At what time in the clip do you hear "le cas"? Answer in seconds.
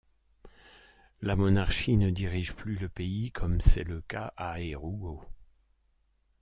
3.83-4.33